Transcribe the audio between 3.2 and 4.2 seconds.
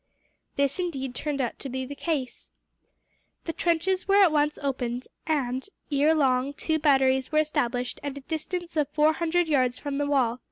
The trenches were